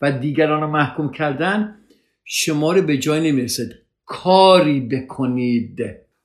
[0.00, 1.76] و دیگران رو محکوم کردن
[2.24, 3.72] شما رو به جای نمی‌رسد.
[4.04, 5.80] کاری بکنید.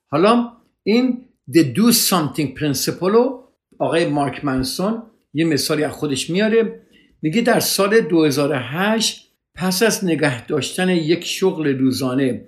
[0.06, 3.48] حالا این The Do Something Principle رو
[3.78, 5.02] آقای مارک منسون
[5.34, 6.80] یه مثالی از خودش میاره.
[7.22, 9.27] میگه در سال 2008
[9.58, 12.44] پس از نگه داشتن یک شغل روزانه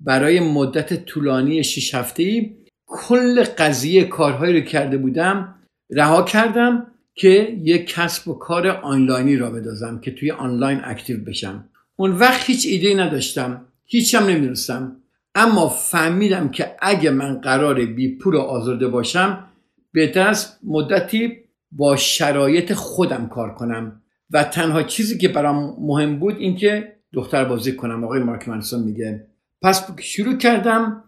[0.00, 5.54] برای مدت طولانی 6 هفته ای کل قضیه کارهایی رو کرده بودم
[5.90, 11.68] رها کردم که یک کسب و کار آنلاینی را بدازم که توی آنلاین اکتیو بشم.
[11.96, 14.96] اون وقت هیچ ایده نداشتم هیچم نمی‌دونستم.
[15.34, 19.44] اما فهمیدم که اگه من قرار بی پول و آزرده باشم
[19.92, 21.32] بهتر است مدتی
[21.72, 24.02] با شرایط خودم کار کنم.
[24.30, 28.82] و تنها چیزی که برام مهم بود این که دختر بازی کنم آقای مارک منسون
[28.82, 29.26] میگه
[29.62, 31.04] پس شروع کردم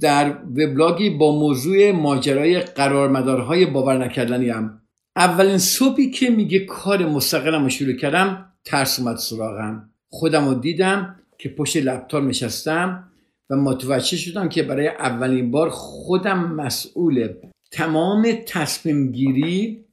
[0.00, 4.80] در وبلاگی با موضوع ماجرای قرارمدارهای باور نکردنی هم.
[5.16, 11.16] اولین صبحی که میگه کار مستقلم رو شروع کردم ترس اومد سراغم خودم رو دیدم
[11.38, 13.04] که پشت لپتاپ نشستم
[13.50, 17.28] و متوجه شدم که برای اولین بار خودم مسئول
[17.70, 19.84] تمام تصمیم گیری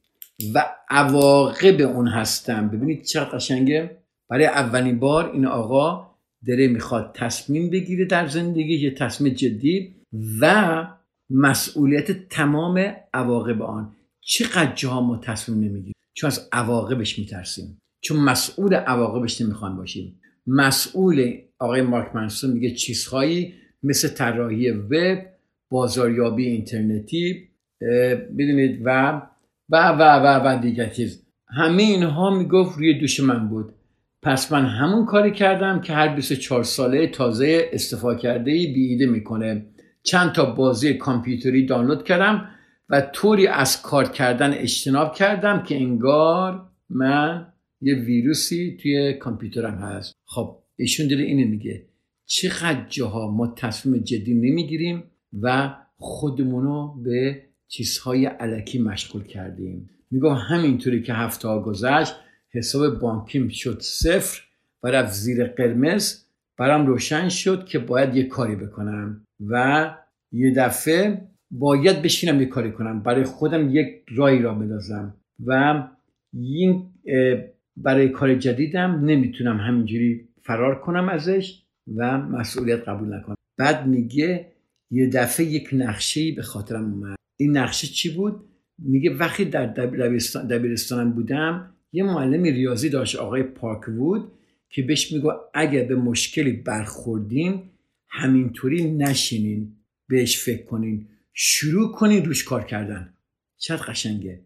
[0.54, 2.70] و عواقب اون هستم.
[2.70, 3.98] ببینید چقدر قشنگه.
[4.30, 6.08] برای اولین بار این آقا
[6.48, 9.96] داره می‌خواد تصمیم بگیره در زندگی یه تصمیم جدی
[10.42, 10.88] و
[11.30, 13.92] مسئولیت تمام عواقب آن.
[14.22, 17.78] چقدر جاها ما تصمیم نمی‌گیریم؟ چون از عواقبش میترسیم.
[18.04, 20.22] چون مسئول عواقبش نمی‌خوان باشیم.
[20.48, 25.26] مسئول آقای مارک منسون میگه چیزهایی مثل طراحی وب
[25.72, 27.48] بازاریابی اینترنتی
[28.38, 29.22] بدونید و
[29.72, 31.26] و و و و دیگر چیز.
[31.48, 33.74] همه اینها می‌گفت روی دوش من بود.
[34.24, 39.66] پس من همون کاری کردم که هر 24 ساله تازه استفاده کرده ای بیده می‌کنه.
[40.04, 42.50] چند تا بازی کامپیوتری دانلود کردم
[42.90, 47.48] و طوری از کار کردن اجتناب کردم که انگار من
[47.82, 50.14] یه ویروسی توی کامپیوترم هست.
[50.26, 51.86] خب ایشون داره اینو میگه.
[52.26, 55.04] چقدر جاها ما تصمیم جدی نمی‌گیریم
[55.42, 57.42] و خودمونو به
[57.72, 59.90] چیزهای علکی مشغول کردیم.
[60.12, 62.16] میگم همینطوری که هفته ها گذشت
[62.50, 64.42] حساب بانکیم شد صفر
[64.84, 66.26] و رفت زیر قرمز.
[66.58, 69.90] برام روشن شد که باید یه کاری بکنم و
[70.32, 73.04] یه دفعه باید بشینم یه کاری کنم.
[73.04, 75.16] برای خودم یک رای را بندازم
[75.46, 75.84] و
[76.34, 76.94] این
[77.78, 81.64] برای کار جدیدم نمی‌تونم همینجوری فرار کنم ازش
[81.96, 83.36] و مسئولیت قبول نکنم.
[83.58, 84.52] بعد میگه
[84.92, 87.16] یه دفعه یک نقشه به خاطرم اومد.
[87.42, 88.44] این نقشه چی بود؟
[88.80, 94.32] میگه وقتی در دبیرستان دبیرستانم بودم یه معلم ریاضی داشت آقای پارک بود
[94.70, 97.64] که بهش میگو اگر به مشکلی برخوردین
[98.10, 99.76] همینطوری نشینین
[100.08, 101.08] بهش فکر کنین.
[101.34, 103.14] شروع کنین روش کار کردن.
[103.58, 104.40] چقدر قشنگه.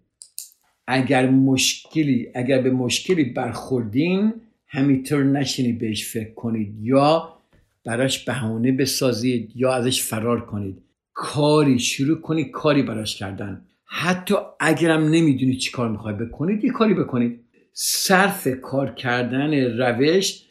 [0.88, 4.34] اگر مشکلی اگر به مشکلی برخوردین
[4.68, 7.38] همینطور نشینی بهش فکر کنید یا
[7.86, 10.85] براش بهونه بسازید یا ازش فرار کنید.
[11.18, 13.66] کاری شروع کنید کاری براش کردن.
[13.86, 17.40] حتی اگرم نمی‌دونید چی کار می‌خوای بکنید یه کاری بکنید.
[17.74, 20.42] صرف کار کردن روش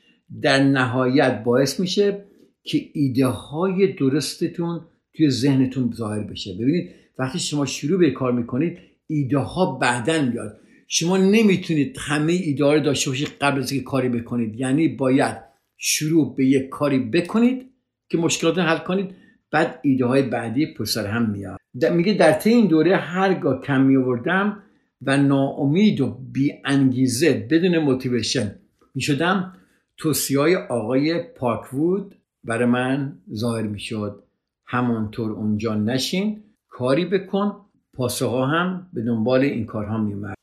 [0.43, 2.25] در نهایت باعث میشه
[2.63, 4.81] که ایده های درستتون
[5.17, 6.55] توی ذهنتون ظاهر بشه.
[6.55, 10.61] ببینید وقتی شما شروع به کار می‌کنید ایده ها بعدا میاد.
[10.89, 14.61] شما نمی‌تونید همه ایده رو داشته باشید قبل از اینکه کاری بکنید.
[14.61, 15.37] یعنی باید
[15.77, 17.71] شروع به یک کاری بکنید
[18.09, 19.24] که مشکلات حل کنید.
[19.55, 21.59] بعد ایده های بعدی پسر هم میاد.
[21.93, 24.63] میگه در طی این دوره هرگاه کم می آوردم
[25.03, 28.55] و ناامید و بی انگیزه بدون موتیویشن
[28.95, 29.53] می شدم
[29.97, 34.23] توصیه های آقای پاکوود برای من ظاهر می شد
[34.67, 37.57] همانطور اونجا نشین کاری بکن
[37.93, 40.37] پاسخها هم به دنبال این کارها می اومد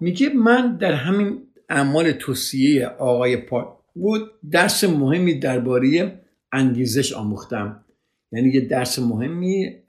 [0.00, 6.20] میگه من در همین اعمال توصیه آقای پاکوود درس مهمی درباره
[6.52, 7.84] انگیزش آموختم.
[8.32, 9.82] یعنی یه درس مهمی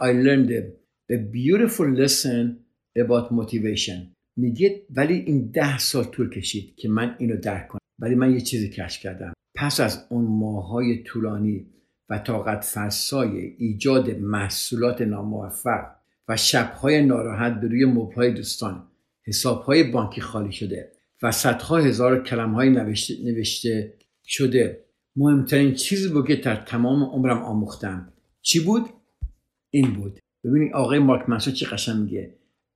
[0.00, 0.50] I learned
[1.12, 2.66] a beautiful lesson
[2.98, 4.16] about motivation.
[4.36, 7.80] میگه ولی این ده سال طول کشید که من اینو درک کنم.
[7.98, 9.32] ولی من یه چیزی کشف کردم.
[9.54, 11.66] پس از اون ماهای طولانی
[12.08, 15.84] و طاقت فرسای ایجاد محصولات ناموفق
[16.28, 18.88] و شبهای ناراحت به روی مبلهای دوستان
[19.26, 24.85] حسابهای بانکی خالی شده و صدها هزار کلمهای نوشته, نوشته شده.
[25.16, 28.12] مهمترین چیزی بود که در تمام عمرم آموختم.
[28.42, 28.90] چی بود؟
[29.70, 30.20] این بود.
[30.44, 32.34] ببینید آقای مارک منسون چی قشنگ میگه.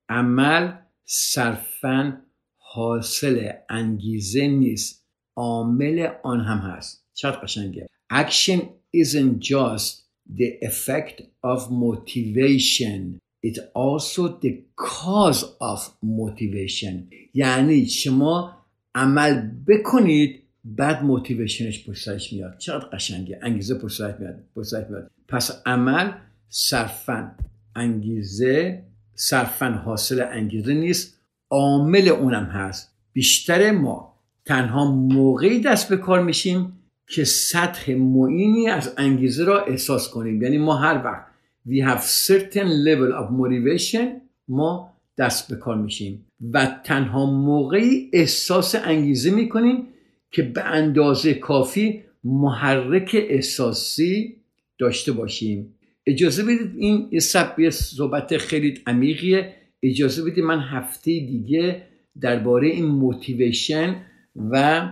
[0.08, 0.72] عمل
[1.04, 2.22] صرفا
[2.58, 5.06] حاصل انگیزه نیست.
[5.36, 7.06] عامل آن هم هست.
[7.14, 8.60] چقدر قشنگه؟ Action
[8.96, 10.02] isn't just
[10.38, 13.20] the effect of motivation.
[13.42, 17.10] It also the cause of motivation.
[17.34, 18.56] یعنی شما
[18.94, 22.58] عمل بکنید بعد موتیویشنش پشت میاد.
[22.58, 23.38] چقدر قشنگه.
[23.42, 24.44] انگیزه پشت میاد.
[24.56, 25.10] پشت میاد.
[25.28, 26.10] پس عمل
[26.48, 27.34] صرفا
[27.76, 28.82] انگیزه
[29.14, 31.20] صرفا حاصل انگیزه نیست.
[31.50, 32.94] عامل اونم هست.
[33.12, 36.72] بیشتر ما تنها موقعی دست به کار میشیم
[37.08, 40.42] که سطح معینی از انگیزه را احساس کنیم.
[40.42, 41.26] یعنی ما هر وقت
[41.68, 44.04] we have certain level of motivation
[44.48, 46.26] ما دست به کار میشیم.
[46.52, 49.86] و تنها موقعی احساس انگیزه می‌کنیم
[50.30, 54.36] که به اندازه کافی محرک احساسی
[54.78, 55.74] داشته باشیم.
[56.06, 59.54] اجازه بدید این یه سب صحبت خیلی عمیقیه.
[59.82, 61.82] اجازه بدید من هفته دیگه
[62.20, 63.96] درباره این موتیویشن
[64.36, 64.82] و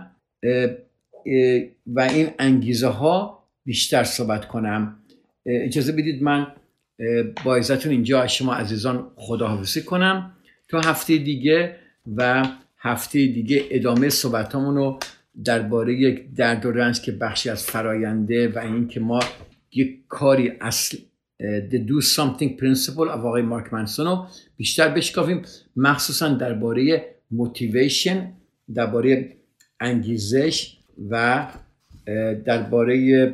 [1.87, 4.99] و این انگیزه ها بیشتر صحبت کنم.
[5.45, 6.47] اجازه بدید من
[7.45, 10.35] با ازتون اینجا شما عزیزان خداحافظی کنم.
[10.67, 11.75] تا هفته دیگه
[12.15, 12.45] و
[12.77, 14.99] هفته دیگه ادامه صحبتامون رو
[15.43, 19.19] درباره یک درد و رنج که بخشی از فراینده و اینکه ما
[19.71, 20.97] یک کاری اصل
[21.41, 24.27] the do something principle of آقای مارک منسون رو
[24.57, 25.41] بیشتر بشکافیم
[25.75, 28.31] مخصوصا درباره موتیویشن
[28.75, 29.35] درباره
[29.79, 30.77] انگیزش
[31.09, 31.47] و
[32.45, 33.33] درباره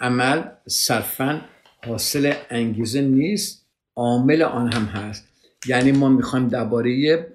[0.00, 1.40] عمل صرفا
[1.86, 3.66] حاصل انگیزه نیست
[3.96, 5.28] عامل آن هم هست.
[5.66, 7.26] یعنی ما می‌خوایم درباره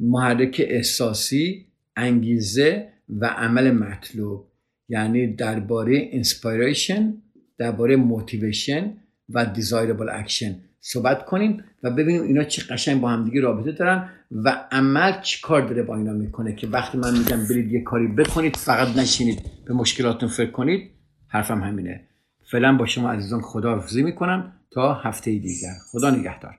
[0.00, 1.66] محرک احساسی
[1.96, 4.46] انگیزه و عمل مطلوب.
[4.88, 7.14] یعنی درباره inspiration
[7.58, 8.92] درباره motivation
[9.28, 14.08] و desirable action صحبت کنیم و ببینیم اینا چی قشنگ با هم دیگه رابطه دارن
[14.30, 18.06] و عمل چی کار داره با اینا می‌کنه که وقتی من میگم برید یه کاری
[18.06, 20.90] بکنید فقط نشینید به مشکلاتتون فکر کنید
[21.28, 22.00] حرفم همینه.
[22.50, 25.74] فعلا با شما عزیزان خدا می‌کنم تا هفته دیگر.
[25.90, 26.58] خدا نگهدار.